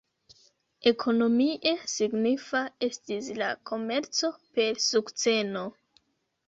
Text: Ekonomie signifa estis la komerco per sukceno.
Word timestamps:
Ekonomie 0.91 1.73
signifa 1.97 2.63
estis 2.89 3.31
la 3.43 3.51
komerco 3.73 4.35
per 4.59 4.83
sukceno. 4.91 5.71